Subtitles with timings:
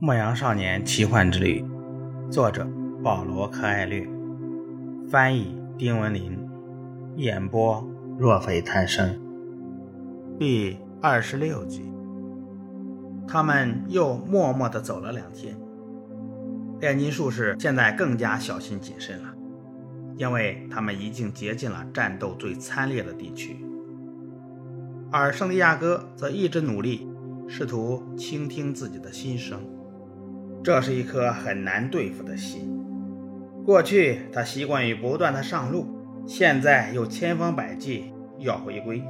[0.00, 1.64] 牧羊少年奇幻之旅，
[2.30, 2.64] 作者
[3.02, 4.08] 保罗·柯艾略，
[5.10, 6.38] 翻译丁文林，
[7.16, 7.84] 演播
[8.16, 9.20] 若非贪生。
[10.38, 11.82] 第二十六集，
[13.26, 15.58] 他们又默默地走了两天。
[16.78, 19.34] 炼金术士现在更加小心谨慎了，
[20.16, 23.66] 因为他们已经接近了战斗最惨烈的地区，
[25.10, 27.08] 而圣地亚哥则一直努力，
[27.48, 29.60] 试图倾听自己的心声。
[30.68, 32.78] 这是一颗很难对付的心。
[33.64, 35.86] 过去他习惯于不断的上路，
[36.26, 39.02] 现在又千方百计要回归。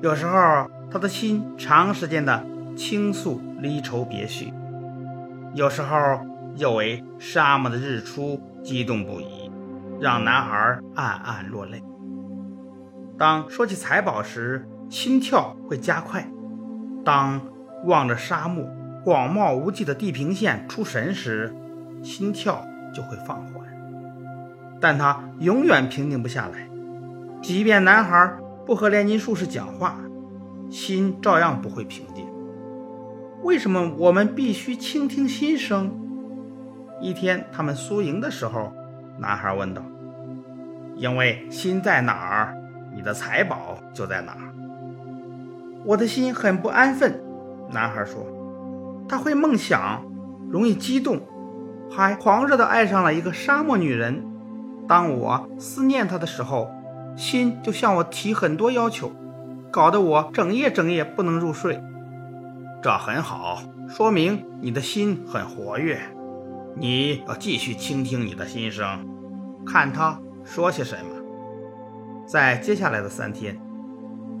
[0.00, 2.42] 有时候他的心长时间的
[2.74, 4.50] 倾诉离愁别绪，
[5.52, 6.22] 有时候
[6.56, 9.50] 又为沙漠的日出激动不已，
[10.00, 11.82] 让男孩暗暗落泪。
[13.18, 16.22] 当说起财宝时，心跳会加快；
[17.04, 17.42] 当
[17.84, 18.64] 望着沙漠。
[19.04, 21.54] 广袤无际的地平线出神时，
[22.02, 23.64] 心跳就会放缓，
[24.80, 26.68] 但他永远平静不下来。
[27.40, 28.36] 即便男孩
[28.66, 29.98] 不和炼金术士讲话，
[30.68, 32.26] 心照样不会平静。
[33.42, 35.90] 为什么我们必须倾听心声？
[37.00, 38.72] 一天，他们输赢的时候，
[39.18, 39.80] 男孩问道
[40.96, 42.54] ：“因为心在哪儿，
[42.92, 44.52] 你的财宝就在哪儿。”
[45.86, 47.22] 我的心很不安分，
[47.70, 48.26] 男孩说。
[49.08, 50.02] 他会梦想，
[50.50, 51.20] 容易激动，
[51.90, 54.24] 还狂热地爱上了一个沙漠女人。
[54.86, 56.70] 当我思念他的时候，
[57.16, 59.12] 心就向我提很多要求，
[59.70, 61.82] 搞得我整夜整夜不能入睡。
[62.82, 65.98] 这很好，说明你的心很活跃。
[66.76, 69.06] 你要继续倾听你的心声，
[69.66, 71.10] 看他说些什么。
[72.26, 73.58] 在接下来的三天，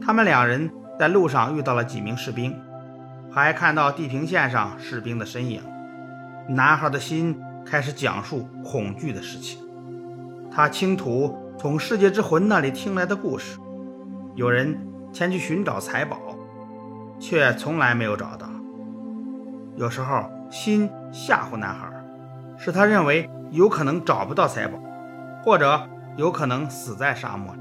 [0.00, 2.54] 他们两人在路上遇到了几名士兵。
[3.34, 5.60] 还看到地平线上士兵的身影，
[6.46, 9.58] 男孩的心开始讲述恐惧的事情。
[10.52, 13.58] 他倾吐从世界之魂那里听来的故事：
[14.36, 14.78] 有人
[15.12, 16.16] 前去寻找财宝，
[17.18, 18.46] 却从来没有找到。
[19.74, 21.90] 有时候心吓唬男孩，
[22.56, 24.78] 使他认为有可能找不到财宝，
[25.42, 27.60] 或者有可能死在沙漠里。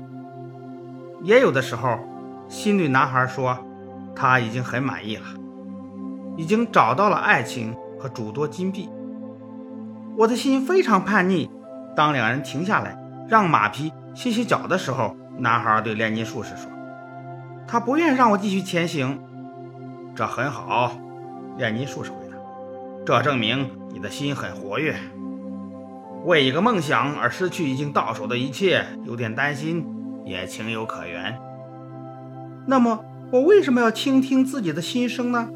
[1.24, 1.98] 也有的时候，
[2.48, 3.58] 心对男孩说
[4.16, 5.24] ：“他已经很满意了。”
[6.38, 8.90] 已经找到了爱情和诸多金币。
[10.18, 11.50] 我的心非常叛逆。
[11.96, 16.72] 当两人停下来让马匹歇歇脚的时候，男孩对炼金术士说
[17.68, 19.20] ：“他不愿让我继续前行。”
[20.16, 20.92] 这很好，
[21.58, 22.38] 炼金术士回答
[23.06, 24.96] ：“这证明你的心很活跃。
[26.26, 29.86] 为一个梦想而失去已经到手的一切，有点担心
[30.26, 31.38] 也情有可原。
[32.66, 35.50] 那么，我为什么要倾听自己的心声呢？”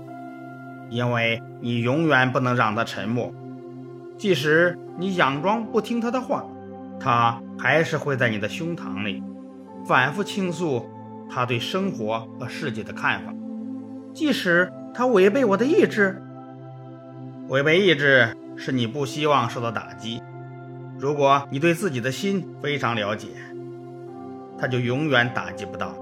[0.89, 3.33] 因为你永远不能让他沉默，
[4.17, 6.45] 即使你佯装不听他的话，
[6.99, 9.21] 他还是会在你的胸膛里
[9.85, 10.85] 反复倾诉
[11.29, 13.33] 他对生活和世界的看法。
[14.13, 16.21] 即使他违背我的意志，
[17.49, 20.21] 违背意志是你不希望受到打击。
[20.97, 23.27] 如果你对自己的心非常了解，
[24.57, 25.93] 他就永远打击不到，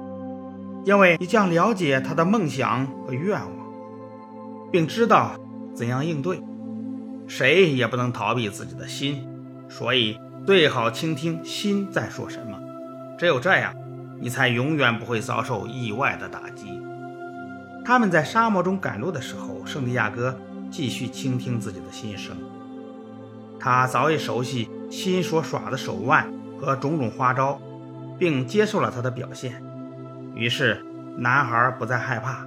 [0.86, 3.65] 因为你将了解他的梦想和愿望。
[4.76, 5.40] 并知道
[5.74, 6.44] 怎样应对，
[7.28, 9.26] 谁也不能逃避自己的心，
[9.70, 12.60] 所以最好倾听心在说什么。
[13.18, 13.74] 只有这样，
[14.20, 16.82] 你才永远不会遭受意外的打击。
[17.86, 20.38] 他们在沙漠中赶路的时候，圣地亚哥
[20.70, 22.36] 继续倾听自己的心声。
[23.58, 26.28] 他早已熟悉心所耍的手腕
[26.60, 27.62] 和种种花招，
[28.20, 29.64] 并接受了他的表现。
[30.36, 32.46] 于是，男孩不再害怕。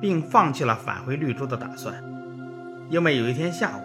[0.00, 1.94] 并放弃了返回绿洲的打算，
[2.88, 3.80] 因为有一天下午，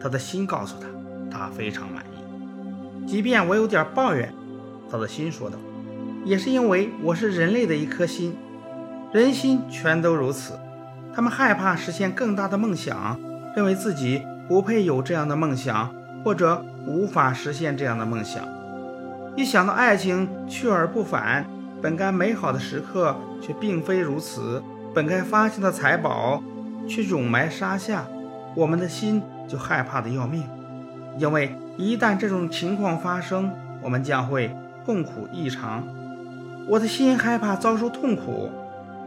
[0.00, 0.88] 他的心告诉他，
[1.30, 3.06] 他非常满意。
[3.06, 4.32] 即便我有点抱怨，
[4.90, 5.58] 他的心说道，
[6.24, 8.36] 也是因为我是人类的一颗心，
[9.12, 10.54] 人心全都如此。
[11.14, 13.20] 他们害怕实现更大的梦想，
[13.54, 15.94] 认为自己不配有这样的梦想，
[16.24, 18.42] 或者无法实现这样的梦想。
[19.36, 21.44] 一想到爱情去而不返，
[21.82, 24.62] 本该美好的时刻却并非如此。
[24.94, 26.42] 本该发现的财宝，
[26.86, 28.04] 却永埋沙下，
[28.54, 30.44] 我们的心就害怕的要命。
[31.18, 33.50] 因为一旦这种情况发生，
[33.80, 34.54] 我们将会
[34.84, 35.82] 痛苦异常。
[36.68, 38.50] 我的心害怕遭受痛苦。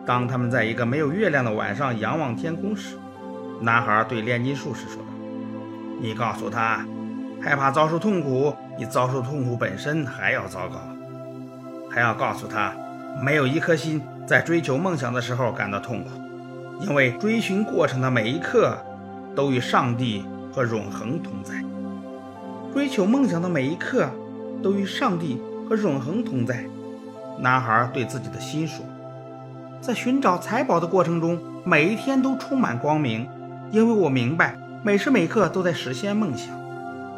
[0.07, 2.97] 当他们在一个没有月亮的晚上仰望天空时，
[3.61, 5.09] 男孩对炼金术士说道
[6.01, 6.83] ：“你告诉他，
[7.39, 10.75] 害怕遭受痛苦，比遭受痛苦本身还要糟糕。
[11.91, 12.73] 还要告诉他，
[13.23, 16.09] 没有一颗心。”在追求梦想的时候感到痛苦，
[16.81, 18.75] 因为追寻过程的每一刻
[19.35, 21.53] 都与上帝和永恒同在。
[22.73, 24.09] 追求梦想的每一刻
[24.63, 25.39] 都与上帝
[25.69, 26.65] 和永恒同在。
[27.37, 28.83] 男孩对自己的心说
[29.79, 33.27] ：“在寻找财宝的过程中，每一天都充满光明，
[33.71, 36.49] 因为我明白每时每刻都在实现梦想。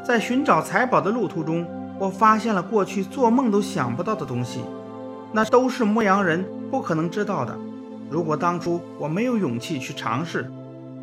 [0.04, 1.66] 在寻找财宝的路途中，
[2.00, 4.60] 我发现了过去做梦都想不到的东西，
[5.32, 7.58] 那都是牧羊人不可能知道的。
[8.10, 10.50] 如果当初我没有勇气去尝试，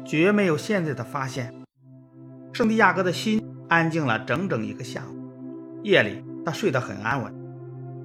[0.05, 1.53] 绝没有现在的发现。”
[2.53, 5.81] 圣地亚哥的心安静了整整一个下午。
[5.83, 7.35] 夜里，他睡得很安稳。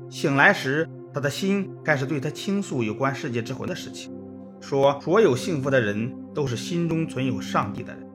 [0.09, 4.11] 醒来时，他的心开始对他倾诉有关世界之魂的事情，
[4.59, 8.05] 说所有幸福的人都是心中存有上帝的人。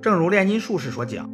[0.00, 1.28] 正如炼金术士所讲，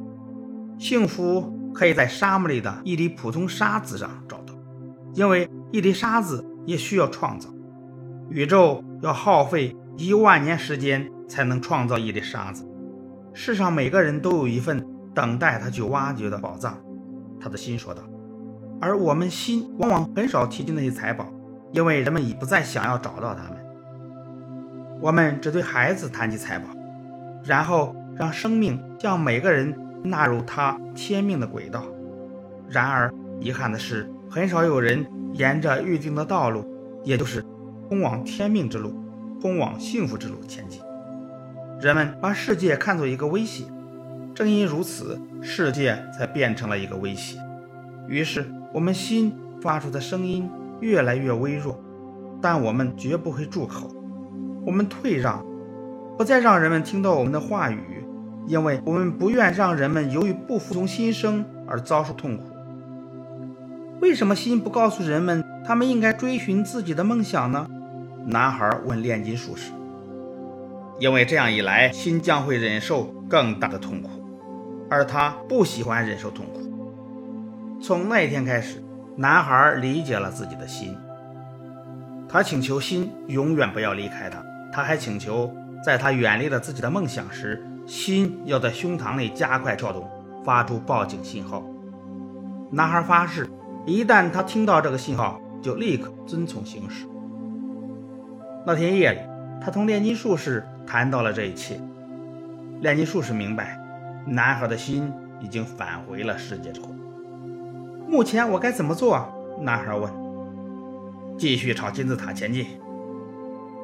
[0.78, 4.54] 幸福可以在沙漠里的一粒普通沙子上找到，
[5.14, 7.48] 因为一粒沙子也需要创造。
[8.28, 12.66] 宇宙要耗费一万年时间才能创造一粒沙子。
[13.32, 14.84] 世上每个人都有一份
[15.14, 16.78] 等待他去挖掘的宝藏，
[17.40, 18.02] 他的心说道。
[18.80, 21.26] 而我们心往往很少提及那些财宝，
[21.72, 23.58] 因为人们已不再想要找到它们。
[25.00, 26.66] 我们只对孩子谈及财宝，
[27.44, 31.84] 然后让生命将每个人纳入他天命的轨道。
[32.68, 36.64] 然而，遗憾的是，很少有人沿着预定的道路，
[37.04, 37.44] 也就是
[37.88, 38.94] 通往天命之路、
[39.40, 40.80] 通往幸福之路前进。
[41.80, 43.64] 人们把世界看作一个威胁，
[44.34, 47.38] 正因如此，世界才变成了一个威胁。
[48.08, 48.46] 于是。
[48.72, 50.48] 我们心发出的声音
[50.78, 51.76] 越来越微弱，
[52.40, 53.90] 但我们绝不会住口。
[54.64, 55.44] 我们退让，
[56.16, 58.06] 不再让人们听到我们的话语，
[58.46, 62.44] 因为我们不愿让人们由于不服从心声而遭受痛苦。
[64.00, 67.66] 为什么心不告诉人们他们应该追寻自己的梦想呢？
[68.26, 69.72] 男孩问炼金术士。
[70.98, 74.08] 因为这样一来，心将会忍受更大的痛苦，
[74.88, 76.60] 而他不喜欢忍受痛苦。
[77.80, 78.82] 从那一天开始，
[79.16, 80.96] 男孩理解了自己的心。
[82.26, 84.42] 他请求心永远不要离开他。
[84.72, 85.52] 他还请求，
[85.84, 90.08] 在他远离了自己的梦想时，心要在胸膛里加快跳动，
[90.44, 91.62] 发出报警信号。
[92.70, 93.48] 男孩发誓，
[93.86, 97.06] 一旦他听到这个信号，就立刻遵从行事。
[98.66, 99.18] 那天夜里，
[99.60, 101.80] 他同炼金术士谈到了这一切。
[102.80, 103.78] 炼金术士明白，
[104.26, 106.88] 男孩的心已经返回了世界之后。
[108.06, 109.26] 目前我该怎么做？
[109.60, 110.10] 男孩问。
[111.38, 112.66] 继续朝金字塔前进，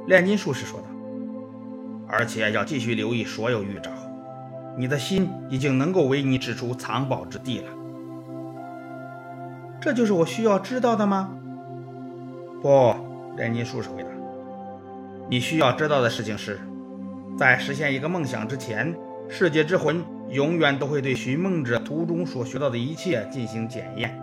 [0.06, 0.86] 炼金术士说道。
[2.08, 3.90] 而且要继续留意所有预兆。
[4.76, 7.70] 你的心已经能够为你指出藏宝之地了。
[9.86, 11.30] 这就是我需要知道的吗？
[12.60, 12.92] 不，
[13.36, 14.08] 炼金术士回答。
[15.30, 16.58] 你需要知道的事情是，
[17.38, 18.92] 在实现一个梦想之前，
[19.28, 20.04] 世界之魂。
[20.30, 24.20] 永远都会对寻梦者途中所学到的一切进行检验。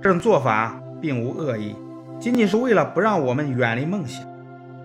[0.00, 1.74] 这种做法并无恶意，
[2.20, 4.24] 仅仅是为了不让我们远离梦想，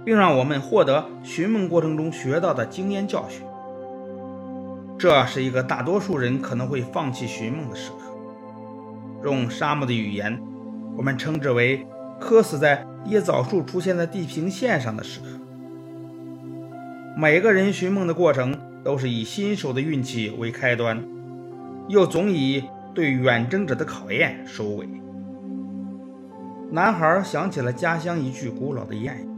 [0.03, 3.43] 并让我们获得寻梦过程中学到的经验教训。
[4.97, 8.10] 这是一个大多数人可能会放弃寻梦的时刻。
[9.23, 10.41] 用沙漠的语言，
[10.97, 11.85] 我们称之为
[12.19, 15.27] “渴死在椰枣树出现在地平线上的时刻”。
[17.17, 18.57] 每个人寻梦的过程。
[18.83, 21.03] 都是以新手的运气为开端，
[21.87, 22.63] 又总以
[22.95, 24.89] 对远征者的考验收尾。
[26.71, 29.29] 男孩想起了家乡一句古老的谚语，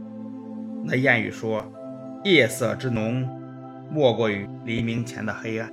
[0.82, 1.62] 那谚语说
[2.24, 3.28] ：“夜色之浓，
[3.90, 5.70] 莫过于黎明前的黑暗。”